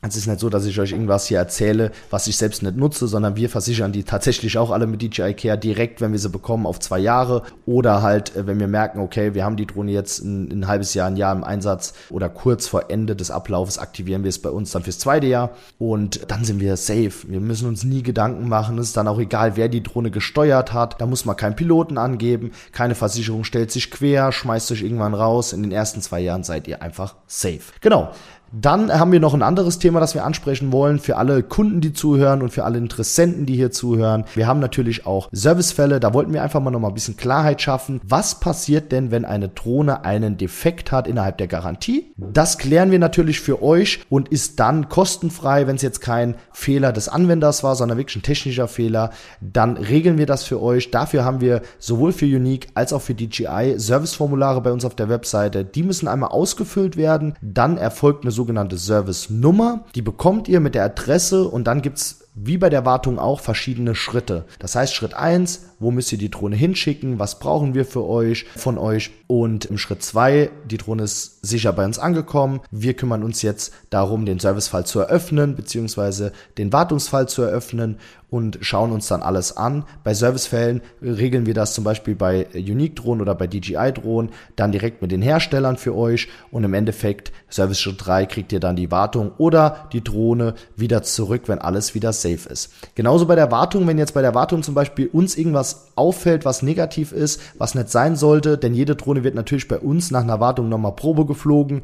Es 0.06 0.18
ist 0.18 0.28
nicht 0.28 0.42
so, 0.42 0.50
dass 0.50 0.66
ich 0.66 0.78
euch 0.80 0.92
irgendwas 0.92 1.28
hier 1.28 1.38
erzähle, 1.38 1.92
was 2.10 2.28
ich 2.28 2.36
selbst 2.36 2.62
nicht 2.62 2.76
nutze, 2.76 3.08
sondern 3.08 3.38
wir 3.38 3.50
versichern 3.50 3.94
die 3.94 4.04
tatsächlich 4.04 4.58
auch 4.58 4.70
alle 4.70 4.86
mit 4.86 5.02
DJI 5.02 5.34
Care 5.34 5.58
direkt, 5.58 6.02
wenn 6.02 6.12
wir 6.12 6.20
sie 6.20 6.30
bekommen, 6.30 6.66
auf 6.66 6.82
zwei 6.82 7.00
Jahre. 7.00 7.44
Oder 7.66 8.02
halt, 8.02 8.36
äh, 8.36 8.46
wenn 8.46 8.60
wir 8.60 8.68
merken, 8.68 9.00
okay, 9.00 9.34
wir 9.34 9.46
haben 9.46 9.56
die 9.56 9.66
Drohne 9.66 9.92
jetzt 9.94 10.20
ein, 10.20 10.52
ein 10.52 10.68
halbes 10.68 10.94
Jahr, 10.94 11.08
ein 11.08 11.16
Jahr 11.16 11.34
im 11.34 11.46
Einsatz 11.46 11.94
oder 12.10 12.28
kurz 12.28 12.68
vor 12.68 12.90
Ende 12.90 13.16
des 13.16 13.32
Ablaufs 13.32 13.78
aktivieren 13.78 14.24
wir 14.24 14.30
es 14.30 14.40
bei 14.40 14.50
uns 14.50 14.72
dann 14.72 14.84
fürs 14.84 15.00
zweite 15.00 15.28
Jahr. 15.28 15.52
Und 15.80 16.30
dann 16.30 16.44
sind 16.44 16.60
wir 16.60 16.76
safe. 16.76 17.14
Wir 17.30 17.40
müssen 17.40 17.70
uns 17.70 17.86
nie 17.86 18.04
Gedanken 18.04 18.50
machen. 18.50 18.78
Es 18.80 18.88
ist 18.88 18.98
dann 18.98 19.08
auch 19.08 19.20
egal, 19.20 19.56
wer 19.56 19.70
die 19.70 19.84
Drohne 19.84 20.12
gesteuert 20.12 20.74
hat. 20.74 21.00
Da 21.00 21.06
muss 21.06 21.24
man 21.24 21.38
keinen 21.38 21.56
Piloten 21.56 21.98
angeben. 21.98 22.52
Keine 22.74 22.96
Versicherung 22.96 23.46
stellt 23.46 23.72
sich 23.72 23.90
quer, 23.90 24.34
schmeißt 24.34 24.70
euch 24.74 24.82
irgendwann 24.82 25.14
raus. 25.14 25.54
In 25.54 25.64
den 25.64 25.72
ersten 25.72 26.02
zwei 26.02 26.20
Jahren 26.20 26.44
seid 26.44 26.68
ihr 26.68 26.82
einfach 26.82 27.16
safe. 27.26 27.62
Genau. 27.80 28.12
Dann 28.56 28.94
haben 28.94 29.12
wir 29.12 29.20
noch 29.20 29.34
ein 29.34 29.42
anderes 29.42 29.80
Thema, 29.80 30.00
das 30.00 30.14
wir 30.14 30.24
ansprechen 30.24 30.72
wollen 30.72 31.00
für 31.00 31.18
alle 31.18 31.42
Kunden, 31.42 31.82
die 31.82 31.92
zuhören 31.92 32.44
und 32.44 32.52
für 32.52 32.66
alle 32.66 32.78
Interessenten, 32.78 33.48
die 33.48 33.56
hier 33.56 33.72
zuhören. 33.72 34.26
Wir 34.36 34.46
haben 34.46 34.60
natürlich 34.60 35.08
auch 35.08 35.28
Servicefälle. 35.32 36.00
Da 36.00 36.14
wollten 36.14 36.34
wir 36.34 36.44
einfach 36.44 36.62
mal 36.62 36.70
noch 36.70 36.80
mal 36.80 36.90
ein 36.90 36.94
bisschen 36.94 37.18
Klarheit 37.18 37.64
schaffen. 37.64 38.00
Was 38.04 38.40
passiert 38.40 38.92
denn, 38.92 39.10
wenn 39.10 39.26
eine 39.26 39.50
Drohne 39.50 40.06
einen 40.06 40.38
Defekt 40.38 40.92
hat 40.92 41.08
innerhalb 41.08 41.40
der 41.40 41.48
Garantie? 41.48 42.14
Das 42.16 42.60
klären 42.60 42.92
wir 42.92 43.00
natürlich 43.00 43.40
für 43.40 43.64
euch 43.64 44.02
und 44.10 44.30
ist 44.30 44.60
dann 44.60 44.88
kostenfrei, 44.88 45.66
wenn 45.66 45.78
es 45.78 45.82
jetzt 45.82 46.02
kein 46.02 46.36
Fehler 46.52 46.94
des 46.94 47.10
Anwenders 47.10 47.64
war, 47.64 47.76
sondern 47.76 47.98
wirklich 47.98 48.18
ein 48.18 48.22
technischer 48.22 48.68
Fehler. 48.68 49.10
Dann 49.42 49.78
regeln 49.78 50.20
wir 50.20 50.28
das 50.28 50.44
für 50.44 50.62
euch. 50.62 50.92
Dafür 50.92 51.26
haben 51.26 51.42
wir 51.42 51.64
sowohl 51.80 52.12
für 52.12 52.26
Unique 52.26 52.68
als 52.76 52.94
auch 52.94 53.02
für 53.02 53.16
DJI 53.16 53.76
Serviceformulare 53.78 54.62
bei 54.62 54.72
uns 54.72 54.86
auf 54.86 54.96
der 54.96 55.10
Webseite. 55.10 55.66
Die 55.66 55.82
müssen 55.82 56.08
einmal 56.08 56.30
ausgefüllt 56.30 56.98
werden. 56.98 57.34
Dann 57.42 57.78
erfolgt 57.78 58.24
eine 58.24 58.32
sogenannte 58.44 58.78
Service-Nummer. 58.78 59.86
Die 59.96 60.02
bekommt 60.02 60.50
ihr 60.50 60.60
mit 60.60 60.76
der 60.76 60.84
Adresse 60.84 61.48
und 61.48 61.66
dann 61.66 61.82
gibt's 61.82 62.28
wie 62.36 62.58
bei 62.58 62.70
der 62.70 62.84
Wartung 62.84 63.20
auch 63.20 63.40
verschiedene 63.40 63.96
Schritte. 63.96 64.44
Das 64.60 64.76
heißt, 64.76 64.94
Schritt 64.94 65.14
eins: 65.14 65.68
wo 65.84 65.92
müsst 65.92 66.12
ihr 66.12 66.18
die 66.18 66.32
Drohne 66.32 66.56
hinschicken? 66.56 67.20
Was 67.20 67.40
brauchen 67.40 67.74
wir 67.74 67.86
für 67.86 68.06
euch, 68.06 68.46
von 68.56 68.78
euch? 68.78 69.12
Und 69.28 69.66
im 69.66 69.78
Schritt 69.78 70.02
zwei: 70.02 70.50
die 70.66 70.78
Drohne 70.78 71.04
ist 71.04 71.46
sicher 71.46 71.74
bei 71.74 71.86
uns 71.86 72.00
angekommen. 72.00 72.62
Wir 72.72 72.94
kümmern 72.94 73.24
uns 73.24 73.42
jetzt 73.42 73.74
darum, 73.90 74.26
den 74.26 74.40
Servicefall 74.40 74.86
zu 74.86 75.00
eröffnen, 75.00 75.56
beziehungsweise 75.56 76.32
den 76.58 76.74
Wartungsfall 76.74 77.28
zu 77.28 77.44
eröffnen 77.44 77.98
und 78.34 78.58
schauen 78.62 78.92
uns 78.92 79.08
dann 79.08 79.22
alles 79.22 79.56
an. 79.58 79.86
Bei 80.04 80.16
Servicefällen 80.16 80.82
regeln 81.04 81.46
wir 81.46 81.54
das 81.54 81.76
zum 81.76 81.84
Beispiel 81.84 82.16
bei 82.16 82.48
Unique 82.56 82.96
Drohnen 82.96 83.22
oder 83.22 83.36
bei 83.36 83.46
DJI 83.46 83.92
Drohnen 83.94 84.32
dann 84.56 84.72
direkt 84.72 85.04
mit 85.04 85.12
den 85.12 85.22
Herstellern 85.22 85.78
für 85.78 85.96
euch 85.96 86.30
und 86.50 86.64
im 86.64 86.74
Endeffekt 86.74 87.32
Service 87.52 87.80
Schritt 87.80 88.04
3 88.04 88.26
kriegt 88.26 88.52
ihr 88.52 88.60
dann 88.60 88.76
die 88.76 88.90
Wartung 88.90 89.34
oder 89.38 89.88
die 89.94 90.04
Drohne 90.04 90.56
wieder 90.76 91.04
zurück, 91.04 91.44
wenn 91.46 91.60
alles 91.60 91.94
wieder 91.94 92.12
safe 92.12 92.50
ist. 92.50 92.74
Genauso 92.96 93.28
bei 93.28 93.36
der 93.36 93.52
Wartung, 93.52 93.86
wenn 93.86 94.00
jetzt 94.00 94.16
bei 94.16 94.24
der 94.24 94.34
Wartung 94.34 94.64
zum 94.64 94.74
Beispiel 94.74 95.12
uns 95.14 95.38
irgendwas 95.38 95.73
auffällt, 95.96 96.46
was 96.46 96.62
negativ 96.62 97.12
ist, 97.12 97.42
was 97.58 97.76
nicht 97.76 97.90
sein 97.90 98.16
sollte, 98.16 98.58
denn 98.58 98.74
jede 98.74 98.96
Drohne 98.96 99.24
wird 99.24 99.36
natürlich 99.36 99.68
bei 99.68 99.80
uns 99.80 100.12
nach 100.12 100.22
einer 100.22 100.40
Wartung 100.40 100.70
nochmal 100.70 100.96
Probe 100.96 101.26
geflogen 101.26 101.84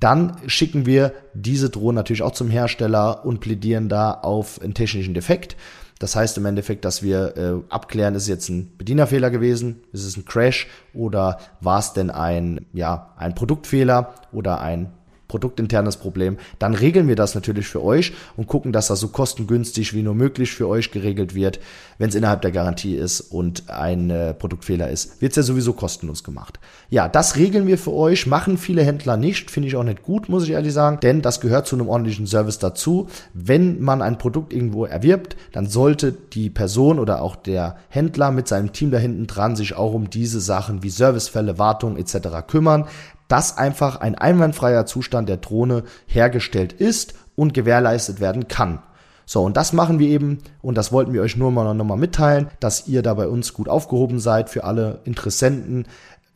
dann 0.00 0.36
schicken 0.46 0.86
wir 0.86 1.12
diese 1.34 1.70
Drohne 1.70 1.96
natürlich 1.96 2.22
auch 2.22 2.32
zum 2.32 2.50
Hersteller 2.50 3.24
und 3.24 3.40
plädieren 3.40 3.88
da 3.88 4.12
auf 4.12 4.60
einen 4.62 4.74
technischen 4.74 5.14
Defekt. 5.14 5.56
Das 5.98 6.14
heißt 6.14 6.38
im 6.38 6.46
Endeffekt, 6.46 6.84
dass 6.84 7.02
wir 7.02 7.36
äh, 7.36 7.72
abklären, 7.72 8.14
ist 8.14 8.28
jetzt 8.28 8.48
ein 8.48 8.70
Bedienerfehler 8.78 9.30
gewesen, 9.30 9.80
ist 9.92 10.04
es 10.04 10.16
ein 10.16 10.24
Crash 10.24 10.68
oder 10.94 11.38
war 11.60 11.80
es 11.80 11.92
denn 11.92 12.10
ein, 12.10 12.66
ja, 12.72 13.12
ein 13.16 13.34
Produktfehler 13.34 14.14
oder 14.30 14.60
ein 14.60 14.92
produktinternes 15.28 15.98
Problem, 15.98 16.38
dann 16.58 16.74
regeln 16.74 17.06
wir 17.06 17.16
das 17.16 17.34
natürlich 17.34 17.68
für 17.68 17.84
euch 17.84 18.14
und 18.36 18.46
gucken, 18.46 18.72
dass 18.72 18.88
das 18.88 19.00
so 19.00 19.08
kostengünstig 19.08 19.94
wie 19.94 20.02
nur 20.02 20.14
möglich 20.14 20.52
für 20.52 20.66
euch 20.66 20.90
geregelt 20.90 21.34
wird. 21.34 21.60
Wenn 21.98 22.08
es 22.08 22.14
innerhalb 22.14 22.42
der 22.42 22.50
Garantie 22.50 22.94
ist 22.94 23.20
und 23.20 23.68
ein 23.68 24.10
äh, 24.10 24.34
Produktfehler 24.34 24.88
ist, 24.90 25.20
wird 25.20 25.32
es 25.32 25.36
ja 25.36 25.42
sowieso 25.42 25.74
kostenlos 25.74 26.24
gemacht. 26.24 26.58
Ja, 26.88 27.08
das 27.08 27.36
regeln 27.36 27.66
wir 27.66 27.76
für 27.78 27.92
euch, 27.92 28.26
machen 28.26 28.56
viele 28.56 28.82
Händler 28.82 29.16
nicht, 29.16 29.50
finde 29.50 29.68
ich 29.68 29.76
auch 29.76 29.84
nicht 29.84 30.02
gut, 30.02 30.28
muss 30.28 30.44
ich 30.44 30.50
ehrlich 30.50 30.72
sagen, 30.72 30.98
denn 31.00 31.20
das 31.20 31.40
gehört 31.40 31.66
zu 31.66 31.76
einem 31.76 31.88
ordentlichen 31.88 32.26
Service 32.26 32.58
dazu. 32.58 33.08
Wenn 33.34 33.80
man 33.80 34.00
ein 34.00 34.16
Produkt 34.18 34.52
irgendwo 34.52 34.86
erwirbt, 34.86 35.36
dann 35.52 35.66
sollte 35.66 36.12
die 36.12 36.48
Person 36.48 36.98
oder 36.98 37.20
auch 37.20 37.36
der 37.36 37.76
Händler 37.88 38.30
mit 38.30 38.48
seinem 38.48 38.72
Team 38.72 38.90
da 38.90 38.98
hinten 38.98 39.26
dran 39.26 39.56
sich 39.56 39.76
auch 39.76 39.92
um 39.92 40.08
diese 40.08 40.40
Sachen 40.40 40.82
wie 40.82 40.90
Servicefälle, 40.90 41.58
Wartung 41.58 41.98
etc. 41.98 42.46
kümmern 42.46 42.86
dass 43.28 43.56
einfach 43.56 43.96
ein 43.96 44.14
einwandfreier 44.14 44.86
Zustand 44.86 45.28
der 45.28 45.36
Drohne 45.36 45.84
hergestellt 46.06 46.72
ist 46.72 47.14
und 47.36 47.54
gewährleistet 47.54 48.20
werden 48.20 48.48
kann. 48.48 48.82
So, 49.26 49.44
und 49.44 49.58
das 49.58 49.74
machen 49.74 49.98
wir 49.98 50.08
eben, 50.08 50.38
und 50.62 50.76
das 50.76 50.90
wollten 50.90 51.12
wir 51.12 51.20
euch 51.20 51.36
nur 51.36 51.52
mal 51.52 51.74
nochmal 51.74 51.98
mitteilen, 51.98 52.48
dass 52.60 52.88
ihr 52.88 53.02
da 53.02 53.12
bei 53.12 53.28
uns 53.28 53.52
gut 53.52 53.68
aufgehoben 53.68 54.20
seid 54.20 54.48
für 54.48 54.64
alle 54.64 55.00
Interessenten. 55.04 55.86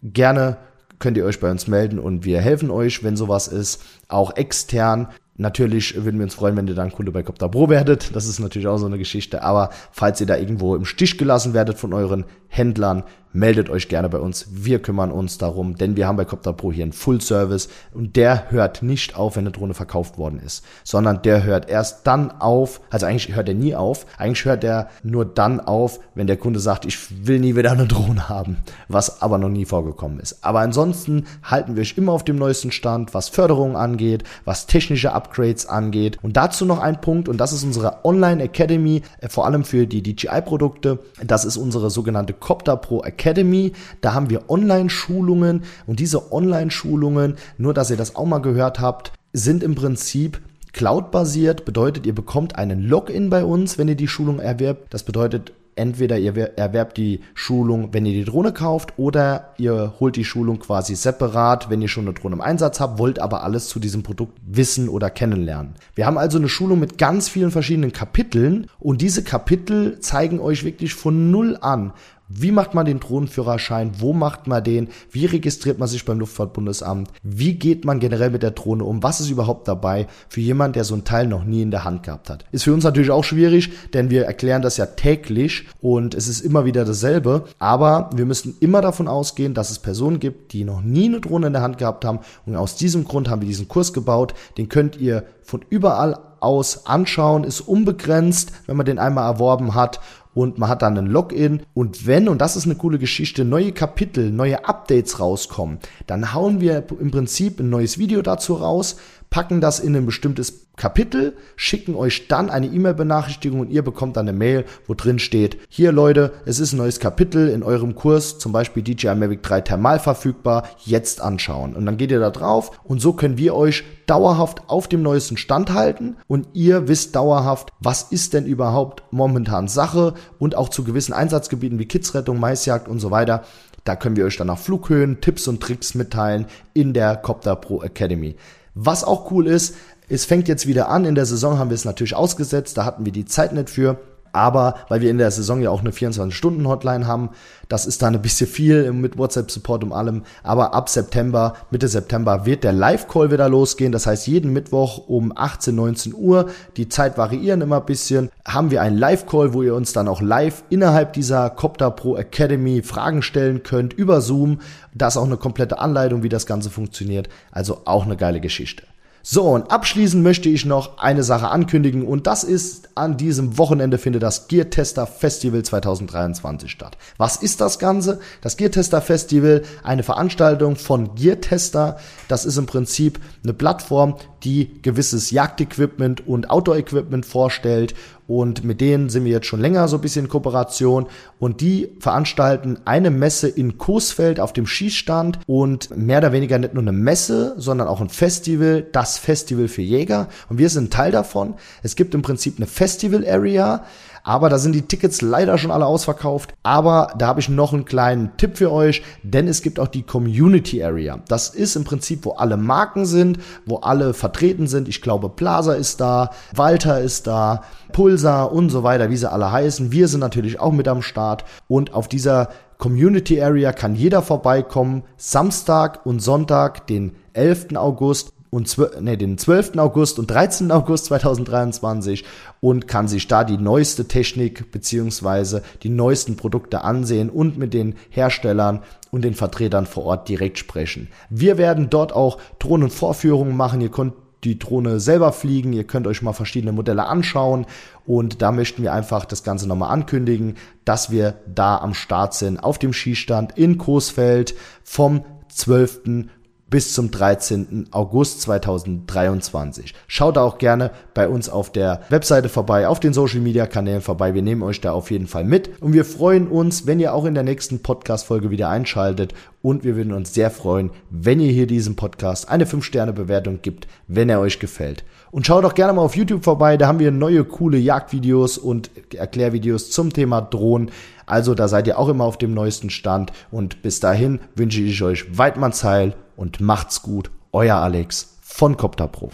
Gerne 0.03 0.59
könnt 0.99 1.17
ihr 1.17 1.25
euch 1.25 1.41
bei 1.41 1.51
uns 1.51 1.67
melden 1.67 1.99
und 1.99 2.27
wir 2.27 2.41
helfen 2.41 2.71
euch, 2.71 3.03
wenn 3.03 3.17
sowas 3.17 3.49
ist. 3.49 3.83
Auch 4.09 4.37
extern 4.37 5.09
Natürlich 5.37 6.05
würden 6.05 6.19
wir 6.19 6.25
uns 6.25 6.35
freuen, 6.35 6.57
wenn 6.57 6.69
ihr 6.69 6.75
dann 6.75 6.93
Kunde 6.93 7.11
bei 7.11 7.23
Copter 7.23 7.49
Pro 7.49 7.69
werdet. 7.69 8.15
Das 8.15 8.27
ist 8.27 8.39
natürlich 8.39 8.69
auch 8.69 8.77
so 8.77 8.87
eine 8.87 8.99
Geschichte. 8.99 9.43
Aber 9.43 9.71
falls 9.91 10.21
ihr 10.21 10.27
da 10.27 10.37
irgendwo 10.37 10.77
im 10.77 10.85
Stich 10.85 11.17
gelassen 11.17 11.55
werdet 11.55 11.79
von 11.79 11.95
euren 11.95 12.25
Händlern, 12.49 13.05
meldet 13.33 13.71
euch 13.71 13.89
gerne 13.89 14.09
bei 14.09 14.19
uns. 14.19 14.47
Wir 14.51 14.81
kümmern 14.81 15.11
uns 15.11 15.39
darum, 15.39 15.77
denn 15.77 15.97
wir 15.97 16.07
haben 16.07 16.17
bei 16.17 16.25
Copter 16.25 16.53
Pro 16.53 16.73
hier 16.73 16.85
einen 16.85 16.93
Full 16.93 17.21
Service 17.21 17.69
und 17.95 18.17
der 18.17 18.51
hört 18.51 18.83
nicht 18.83 19.17
auf, 19.17 19.37
wenn 19.37 19.45
eine 19.45 19.53
Drohne 19.53 19.75
verkauft 19.75 20.19
worden 20.19 20.39
ist, 20.39 20.65
sondern 20.85 21.23
der 21.23 21.45
hört 21.45 21.69
erst 21.69 22.07
dann 22.07 22.31
auf, 22.31 22.81
also 22.91 23.07
eigentlich 23.07 23.35
hört 23.35 23.49
er 23.49 23.55
nie 23.55 23.75
auf, 23.75 24.07
eigentlich 24.19 24.45
hört 24.45 24.65
er 24.65 24.89
nur 25.03 25.25
dann 25.25 25.61
auf, 25.61 26.01
wenn 26.15 26.27
der 26.27 26.37
Kunde 26.37 26.61
sagt, 26.61 26.85
ich 26.85 27.27
will 27.27 27.39
nie 27.39 27.57
wieder 27.57 27.73
eine 27.73 27.87
Drohne 27.87 28.29
haben, 28.29 28.59
was 28.89 29.23
aber 29.23 29.39
noch 29.39 29.49
nie 29.49 29.65
vorgekommen 29.65 30.21
ist. 30.21 30.45
Aber 30.45 30.61
ansonsten 30.61 31.25
halten 31.43 31.75
wir 31.75 31.81
euch 31.81 31.97
immer 31.97 32.13
auf 32.13 32.25
dem 32.25 32.37
neuesten 32.37 32.71
Stand, 32.71 33.15
was 33.15 33.29
Förderung 33.29 33.77
angeht, 33.77 34.25
was 34.45 34.67
technische 34.67 35.13
Upgrades 35.23 35.67
angeht 35.67 36.19
und 36.23 36.37
dazu 36.37 36.65
noch 36.65 36.81
ein 36.81 37.01
Punkt 37.01 37.29
und 37.29 37.39
das 37.39 37.53
ist 37.53 37.63
unsere 37.65 38.05
Online 38.05 38.43
Academy, 38.43 39.03
äh, 39.21 39.29
vor 39.29 39.47
allem 39.47 39.65
für 39.65 39.87
die 39.87 40.03
DJI 40.03 40.43
Produkte. 40.43 40.99
Das 41.25 41.45
ist 41.45 41.57
unsere 41.57 41.91
sogenannte 41.91 42.33
Copter 42.33 42.77
Pro 42.77 43.03
Academy. 43.03 43.73
Da 44.01 44.15
haben 44.15 44.31
wir 44.31 44.51
Online-Schulungen 44.51 45.63
und 45.87 46.01
diese 46.01 46.33
Online-Schulungen, 46.33 47.37
nur 47.59 47.75
dass 47.75 47.91
ihr 47.91 47.97
das 47.97 48.17
auch 48.17 48.27
mal 48.27 48.39
gehört 48.39 48.81
habt, 48.81 49.13
sind 49.33 49.63
im 49.63 49.75
Prinzip 49.75 50.41
Cloud-basiert. 50.73 51.65
Bedeutet, 51.65 52.07
ihr 52.07 52.15
bekommt 52.15 52.57
einen 52.57 52.83
Login 52.83 53.31
bei 53.31 53.45
uns, 53.45 53.79
wenn 53.79 53.89
ihr 53.89 53.95
die 53.95 54.09
Schulung 54.09 54.41
erwerbt. 54.41 54.93
Das 54.93 55.05
bedeutet, 55.05 55.53
entweder 55.75 56.19
ihr 56.19 56.37
erwerbt 56.57 56.97
die 56.97 57.21
Schulung, 57.35 57.93
wenn 57.93 58.07
ihr 58.07 58.13
die 58.13 58.25
Drohne 58.25 58.53
kauft, 58.53 58.95
oder 58.97 59.55
ihr 59.59 59.95
holt 60.01 60.17
die 60.17 60.25
Schulung 60.25 60.59
quasi 60.59 60.95
separat, 60.95 61.71
wenn 61.71 61.83
ihr 61.83 61.89
schon 61.89 62.05
eine 62.05 62.15
Drohne 62.15 62.37
im 62.37 62.41
Einsatz 62.41 62.81
habt, 62.81 62.99
wollt 62.99 63.19
aber 63.19 63.43
alles 63.43 63.69
zu 63.69 63.79
diesem 63.79 64.03
Produkt 64.03 64.39
wissen 64.47 64.89
oder 64.89 65.11
kennenlernen. 65.11 65.75
Wir 65.95 66.07
haben 66.07 66.19
also 66.19 66.39
eine 66.39 66.49
Schulung 66.49 66.81
mit 66.81 66.99
ganz 66.99 67.29
vielen 67.29 67.51
verschiedenen 67.51 67.93
Kapiteln 67.93 68.67
und 68.79 69.01
diese 69.01 69.23
Kapitel 69.25 70.01
zeigen 70.01 70.41
euch 70.41 70.65
wirklich 70.65 70.95
von 70.95 71.31
Null 71.31 71.57
an, 71.61 71.93
wie 72.35 72.53
macht 72.53 72.75
man 72.75 72.87
den 72.87 73.01
Drohnenführerschein? 73.01 73.93
Wo 73.99 74.13
macht 74.13 74.47
man 74.47 74.65
den? 74.65 74.89
Wie 75.11 75.27
registriert 75.27 75.79
man 75.79 75.89
sich 75.89 76.05
beim 76.05 76.19
Luftfahrtbundesamt? 76.19 77.11
Wie 77.23 77.55
geht 77.55 77.85
man 77.85 78.01
generell 78.01 78.31
mit 78.31 78.43
der 78.43 78.53
Drohne 78.53 78.85
um? 78.85 79.03
Was 79.03 79.21
ist 79.21 79.31
überhaupt 79.31 79.69
dabei 79.69 80.07
für 80.29 80.41
jemand, 80.41 80.77
der 80.77 80.85
so 80.85 80.95
ein 80.95 81.05
Teil 81.05 81.27
noch 81.27 81.45
nie 81.45 81.63
in 81.63 81.71
der 81.71 81.85
Hand 81.85 82.05
gehabt 82.05 82.31
hat? 82.31 82.45
Ist 82.53 82.65
für 82.65 82.73
uns 82.73 82.85
natürlich 82.85 83.11
auch 83.11 83.25
schwierig, 83.25 83.71
denn 83.93 84.11
wir 84.11 84.25
erklären 84.25 84.63
das 84.63 84.77
ja 84.77 84.87
täglich 84.87 85.67
und 85.81 86.15
es 86.15 86.29
ist 86.29 86.41
immer 86.41 86.65
wieder 86.65 86.85
dasselbe. 86.85 87.45
Aber 87.59 88.11
wir 88.15 88.25
müssen 88.25 88.57
immer 88.61 88.81
davon 88.81 89.09
ausgehen, 89.09 89.55
dass 89.55 89.71
es 89.71 89.79
Personen 89.79 90.19
gibt, 90.19 90.53
die 90.53 90.65
noch 90.65 90.81
nie 90.81 91.07
eine 91.07 91.21
Drohne 91.21 91.49
in 91.49 91.53
der 91.53 91.63
Hand 91.63 91.79
gehabt 91.79 92.05
haben. 92.05 92.21
Und 92.47 92.57
aus 92.57 92.77
diesem 92.77 93.05
Grund 93.05 93.29
haben 93.29 93.43
wir 93.43 93.49
diesen 93.49 93.69
Kurs 93.69 93.93
gebaut. 93.93 94.35
Den 94.57 94.69
könnt 94.69 94.97
ihr 94.97 95.25
von 95.43 95.65
überall 95.69 96.19
aus 96.41 96.87
anschauen, 96.87 97.45
ist 97.45 97.61
unbegrenzt, 97.61 98.53
wenn 98.67 98.77
man 98.77 98.87
den 98.87 98.99
einmal 98.99 99.31
erworben 99.31 99.75
hat 99.75 100.01
und 100.35 100.59
man 100.59 100.69
hat 100.69 100.83
dann 100.83 100.97
ein 100.97 101.07
Login. 101.07 101.63
Und 101.75 102.07
wenn, 102.07 102.29
und 102.29 102.41
das 102.41 102.57
ist 102.57 102.65
eine 102.65 102.75
coole 102.75 102.99
Geschichte, 102.99 103.45
neue 103.45 103.73
Kapitel, 103.73 104.31
neue 104.31 104.67
Updates 104.67 105.21
rauskommen, 105.21 105.79
dann 106.07 106.33
hauen 106.33 106.61
wir 106.61 106.85
im 107.01 107.11
Prinzip 107.11 107.61
ein 107.61 107.71
neues 107.71 107.99
Video 107.99 108.23
dazu 108.23 108.55
raus, 108.55 108.97
packen 109.33 109.63
das 109.63 109.81
in 109.81 109.97
ein 109.97 110.05
bestimmtes 110.05 110.67
Kapitel, 110.77 111.37
schicken 111.57 111.95
euch 111.95 112.29
dann 112.29 112.51
eine 112.51 112.67
E-Mail-Benachrichtigung 112.67 113.61
und 113.61 113.71
ihr 113.71 113.83
bekommt 113.83 114.17
dann 114.17 114.29
eine 114.29 114.37
Mail, 114.37 114.67
wo 114.87 114.93
drin 114.93 115.19
steht, 115.19 115.57
hier 115.71 115.91
Leute, 115.91 116.33
es 116.45 116.61
ist 116.61 116.75
ein 116.75 116.77
neues 116.77 117.01
Kapitel 117.01 117.49
in 117.49 117.63
eurem 117.63 117.95
Kurs, 117.95 118.39
zum 118.39 118.53
Beispiel 118.53 118.83
DJI 118.83 119.15
Mavic 119.15 119.43
3 119.43 119.63
Thermal 119.63 119.99
verfügbar, 120.01 120.69
jetzt 120.85 121.23
anschauen. 121.23 121.75
Und 121.75 121.87
dann 121.87 121.97
geht 121.97 122.11
ihr 122.11 122.21
da 122.21 122.29
drauf 122.29 122.79
und 122.85 123.01
so 123.01 123.15
können 123.15 123.39
wir 123.39 123.55
euch 123.55 123.85
dauerhaft 124.07 124.69
auf 124.69 124.87
dem 124.87 125.03
neuesten 125.03 125.39
Stand 125.39 125.73
halten 125.73 126.17
und 126.29 126.49
ihr 126.53 126.87
wisst 126.87 127.17
dauerhaft, 127.17 127.71
was 127.81 128.03
ist 128.03 128.35
denn 128.35 128.45
überhaupt 128.45 129.03
momentan 129.11 129.67
Sache 129.67 130.13
und 130.39 130.57
auch 130.57 130.69
zu 130.69 130.85
gewissen 130.85 131.15
Einsatzgebieten 131.15 131.79
wie 131.79 131.87
Kidsrettung, 131.87 132.39
Maisjagd 132.39 132.87
und 132.87 132.99
so 132.99 133.11
weiter. 133.11 133.45
Da 133.85 133.97
können 133.97 134.17
wir 134.17 134.27
euch 134.27 134.37
dann 134.37 134.47
nach 134.49 134.59
Flughöhen, 134.59 135.23
Tipps 135.23 135.49
und 135.49 135.63
Tricks 135.63 135.95
mitteilen 135.95 136.47
in 136.75 136.93
der 136.93 137.17
Copter 137.17 137.57
Pro 137.57 137.83
Academy. 137.83 138.37
Was 138.75 139.05
auch 139.05 139.31
cool 139.31 139.47
ist, 139.47 139.75
es 140.09 140.25
fängt 140.25 140.49
jetzt 140.49 140.67
wieder 140.67 140.89
an. 140.89 141.05
In 141.05 141.15
der 141.15 141.27
Saison 141.27 141.59
haben 141.59 141.71
wir 141.71 141.75
es 141.75 141.85
natürlich 141.85 142.15
ausgesetzt. 142.15 142.77
Da 142.77 142.85
hatten 142.85 143.05
wir 143.05 143.13
die 143.13 143.25
Zeit 143.25 143.53
nicht 143.53 143.71
für. 143.71 143.99
Aber 144.33 144.77
weil 144.89 145.01
wir 145.03 145.11
in 145.11 145.19
der 145.19 145.31
Saison 145.31 145.61
ja 145.61 145.71
auch 145.71 145.81
eine 145.81 145.91
24-Stunden-Hotline 145.91 147.07
haben, 147.07 147.31
das 147.69 147.87
ist 147.87 148.03
dann 148.03 148.15
ein 148.15 148.23
bisschen 148.23 148.47
viel 148.47 148.93
mit 148.93 149.17
WhatsApp-Support 149.17 149.85
und 149.85 149.93
allem. 149.93 150.25
Aber 150.43 150.75
ab 150.75 150.89
September, 150.89 151.55
Mitte 151.71 151.89
September 151.89 152.45
wird 152.45 152.65
der 152.65 152.73
Live-Call 152.73 153.31
wieder 153.31 153.49
losgehen. 153.49 153.93
Das 153.93 154.07
heißt, 154.07 154.27
jeden 154.27 154.53
Mittwoch 154.53 155.09
um 155.09 155.33
18, 155.35 155.75
19 155.75 156.15
Uhr, 156.15 156.51
die 156.77 156.89
Zeit 156.89 157.17
variieren 157.17 157.61
immer 157.61 157.81
ein 157.81 157.87
bisschen, 157.87 158.31
haben 158.47 158.71
wir 158.71 158.83
einen 158.83 158.99
Live-Call, 158.99 159.55
wo 159.55 159.63
ihr 159.63 159.75
uns 159.75 159.93
dann 159.93 160.09
auch 160.09 160.21
live 160.21 160.65
innerhalb 160.71 161.13
dieser 161.13 161.51
Copter 161.51 161.91
Pro 161.91 162.17
Academy 162.17 162.83
Fragen 162.83 163.23
stellen 163.23 163.63
könnt 163.63 163.93
über 163.93 164.21
Zoom. 164.21 164.61
Da 164.95 165.09
ist 165.09 165.17
auch 165.17 165.25
eine 165.25 165.37
komplette 165.37 165.79
Anleitung, 165.79 166.23
wie 166.23 166.29
das 166.29 166.47
Ganze 166.47 166.71
funktioniert. 166.71 167.29
Also 167.51 167.83
auch 167.85 168.05
eine 168.05 168.17
geile 168.17 168.41
Geschichte. 168.41 168.83
So, 169.25 169.45
und 169.45 169.71
abschließend 169.71 170.23
möchte 170.23 170.49
ich 170.49 170.65
noch 170.65 170.99
eine 170.99 171.23
Sache 171.23 171.49
ankündigen 171.49 172.05
und 172.05 172.27
das 172.27 172.43
ist, 172.43 172.89
an 172.97 173.17
diesem 173.17 173.57
Wochenende 173.57 173.99
findet 173.99 174.25
das 174.25 174.49
Gear 174.49 174.69
Tester 174.69 175.07
Festival 175.07 175.63
2023 175.63 176.69
statt. 176.69 176.99
Was 177.19 177.37
ist 177.37 177.61
das 177.61 177.79
Ganze? 177.79 178.19
Das 178.41 178.57
Gear 178.57 178.73
Tester 178.73 179.01
Festival, 179.01 179.63
eine 179.85 180.03
Veranstaltung 180.03 180.75
von 180.75 181.15
Gear 181.15 181.41
Tester. 181.41 181.99
Das 182.27 182.45
ist 182.45 182.57
im 182.57 182.67
Prinzip 182.67 183.21
eine 183.45 183.55
Plattform, 183.55 184.17
die 184.43 184.83
gewisses 184.83 185.31
Jagdequipment 185.31 186.27
und 186.27 186.51
Outdoor-Equipment 186.51 187.25
vorstellt 187.25 187.95
und 188.33 188.65
mit 188.65 188.81
denen 188.81 189.11
sind 189.11 189.27
wir 189.27 189.33
jetzt 189.33 189.47
schon 189.47 189.61
länger 189.61 189.89
so 189.89 189.99
ein 189.99 190.01
bisschen 190.01 190.25
in 190.25 190.31
Kooperation. 190.31 191.07
Und 191.39 191.61
die 191.61 191.91
veranstalten 191.99 192.79
eine 192.87 193.11
Messe 193.11 193.47
in 193.47 193.77
Coesfeld 193.77 194.41
auf 194.41 194.55
dem 194.55 194.67
Schießstand. 194.67 195.41
Und 195.47 195.95
mehr 195.95 196.17
oder 196.17 196.33
weniger 196.33 196.59
nicht 196.59 196.73
nur 196.73 196.83
eine 196.83 196.93
Messe, 196.93 197.53
sondern 197.59 197.89
auch 197.89 198.01
ein 198.01 198.09
Festival, 198.09 198.87
das 198.91 199.19
Festival 199.19 199.69
für 199.69 199.83
Jäger. 199.83 200.29
Und 200.49 200.57
wir 200.57 200.71
sind 200.71 200.91
Teil 200.91 201.13
davon. 201.13 201.57
Es 201.83 201.95
gibt 201.95 202.15
im 202.15 202.23
Prinzip 202.23 202.57
eine 202.57 202.67
Festival 202.67 203.23
Area, 203.29 203.85
aber 204.25 204.49
da 204.49 204.59
sind 204.59 204.75
die 204.75 204.83
Tickets 204.83 205.23
leider 205.23 205.59
schon 205.59 205.71
alle 205.71 205.87
ausverkauft. 205.87 206.55
Aber 206.63 207.13
da 207.19 207.27
habe 207.27 207.41
ich 207.41 207.49
noch 207.49 207.73
einen 207.73 207.85
kleinen 207.85 208.37
Tipp 208.37 208.57
für 208.57 208.71
euch, 208.71 209.03
denn 209.23 209.49
es 209.49 209.63
gibt 209.63 209.81
auch 209.81 209.89
die 209.89 210.03
Community 210.03 210.83
Area. 210.83 211.21
Das 211.29 211.49
ist 211.49 211.77
im 211.77 211.85
Prinzip, 211.85 212.25
wo 212.25 212.33
alle 212.33 212.57
Marken 212.57 213.07
sind, 213.07 213.39
wo 213.67 213.77
alle 213.77 214.15
vertreten 214.15 214.67
sind. 214.67 214.89
Ich 214.89 215.03
glaube, 215.03 215.29
Plaza 215.29 215.75
ist 215.75 216.01
da, 216.01 216.31
Walter 216.55 217.01
ist 217.01 217.27
da, 217.27 217.63
Pulsar 217.93 218.53
und 218.53 218.71
so 218.71 218.83
weiter, 218.83 219.11
wie 219.11 219.17
sie 219.17 219.31
alle 219.31 219.53
heißen. 219.53 219.93
Wir 219.93 220.09
sind 220.09 220.21
natürlich 220.21 220.61
auch 220.61 220.73
mit 220.73 220.89
am 220.89 221.03
Start 221.03 221.45
und 221.69 221.95
auf 221.95 222.09
dieser 222.09 222.49
Community 222.79 223.41
Area 223.41 223.73
kann 223.73 223.95
jeder 223.95 224.23
vorbeikommen. 224.23 225.05
Samstag 225.17 226.05
und 226.05 226.21
Sonntag, 226.21 226.89
den 226.89 227.15
11. 227.33 227.77
August 227.77 228.32
und 228.53 228.77
nee, 229.01 229.17
den 229.17 229.39
12. 229.39 229.79
August 229.79 230.19
und 230.19 230.31
13. 230.31 230.71
August 230.73 231.07
2023 231.07 232.23
und 232.61 232.87
kann 232.87 233.09
sich 233.09 233.27
da 233.27 233.45
die 233.45 233.57
neueste 233.57 234.07
Technik 234.07 234.71
beziehungsweise 234.71 235.63
die 235.83 235.89
neuesten 235.89 236.37
Produkte 236.37 236.85
ansehen 236.85 237.31
und 237.31 237.57
mit 237.57 237.73
den 237.73 237.95
Herstellern 238.11 238.83
und 239.11 239.25
den 239.25 239.33
Vertretern 239.33 239.87
vor 239.87 240.05
Ort 240.05 240.29
direkt 240.29 240.59
sprechen. 240.59 241.09
Wir 241.31 241.57
werden 241.57 241.89
dort 241.89 242.13
auch 242.13 242.37
Drohnenvorführungen 242.59 243.57
machen. 243.57 243.81
Ihr 243.81 243.91
könnt 243.91 244.13
die 244.45 244.59
Drohne 244.59 245.01
selber 245.01 245.33
fliegen. 245.33 245.73
Ihr 245.73 245.85
könnt 245.85 246.07
euch 246.07 246.21
mal 246.21 246.35
verschiedene 246.35 246.73
Modelle 246.73 247.07
anschauen. 247.07 247.65
Und 248.05 248.43
da 248.43 248.53
möchten 248.53 248.83
wir 248.83 248.93
einfach 248.93 249.25
das 249.25 249.45
Ganze 249.45 249.67
nochmal 249.67 249.93
ankündigen, 249.93 250.57
dass 250.85 251.11
wir 251.11 251.37
da 251.47 251.79
am 251.79 251.95
Start 251.95 252.35
sind 252.35 252.59
auf 252.59 252.79
dem 252.79 252.93
Skistand 252.93 253.57
in 253.57 253.79
Coesfeld 253.79 254.55
vom 254.85 255.25
12 255.49 256.27
bis 256.73 256.95
zum 256.95 257.11
13. 257.11 257.89
August 257.91 258.41
2023. 258.41 259.93
Schaut 260.09 260.39
auch 260.39 260.57
gerne 260.57 260.91
bei 261.13 261.29
uns 261.29 261.51
auf 261.51 261.71
der 261.71 262.01
Webseite 262.09 262.49
vorbei, 262.49 262.89
auf 262.89 262.99
den 262.99 263.13
Social 263.13 263.41
Media 263.41 263.67
Kanälen 263.67 264.01
vorbei. 264.01 264.33
Wir 264.33 264.41
nehmen 264.41 264.63
euch 264.63 264.81
da 264.81 264.93
auf 264.93 265.11
jeden 265.11 265.27
Fall 265.27 265.45
mit 265.45 265.71
und 265.83 265.93
wir 265.93 266.07
freuen 266.07 266.49
uns, 266.49 266.87
wenn 266.87 266.99
ihr 266.99 267.13
auch 267.13 267.27
in 267.27 267.35
der 267.35 267.43
nächsten 267.43 267.83
Podcast 267.83 268.25
Folge 268.25 268.51
wieder 268.51 268.71
einschaltet 268.71 269.35
und 269.61 269.85
wir 269.85 269.97
würden 269.97 270.15
uns 270.15 270.33
sehr 270.33 270.51
freuen, 270.51 270.91
wenn 271.11 271.41
ihr 271.41 271.53
hier 271.53 271.67
diesem 271.67 271.95
Podcast 271.95 272.49
eine 272.49 272.65
5 272.65 272.83
Sterne 272.83 273.13
Bewertung 273.13 273.61
gibt, 273.61 273.87
wenn 274.09 274.31
er 274.31 274.41
euch 274.41 274.59
gefällt. 274.59 275.05
Und 275.31 275.47
schaut 275.47 275.65
auch 275.65 275.75
gerne 275.75 275.93
mal 275.93 276.03
auf 276.03 276.17
YouTube 276.17 276.43
vorbei, 276.43 276.79
da 276.79 276.87
haben 276.87 276.99
wir 276.99 277.11
neue 277.11 277.45
coole 277.45 277.79
Jagdvideos 277.79 278.57
und 278.57 278.91
Erklärvideos 279.15 279.91
zum 279.91 280.13
Thema 280.13 280.41
Drohnen. 280.41 280.91
Also 281.27 281.55
da 281.55 281.69
seid 281.69 281.87
ihr 281.87 281.99
auch 281.99 282.09
immer 282.09 282.25
auf 282.25 282.39
dem 282.39 282.55
neuesten 282.55 282.91
Stand 282.91 283.33
und 283.51 283.83
bis 283.83 284.01
dahin 284.01 284.41
wünsche 284.55 284.81
ich 284.81 285.03
euch 285.03 285.37
Weidmanns 285.37 285.85
Heil 285.85 286.15
und 286.37 286.61
macht's 286.61 287.03
gut. 287.03 287.31
Euer 287.53 287.77
Alex 287.77 288.39
von 288.41 288.77
Copter 288.77 289.09
Pro. 289.09 289.31